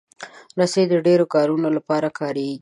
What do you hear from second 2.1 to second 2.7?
کارېږي.